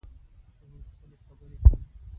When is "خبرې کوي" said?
1.25-1.77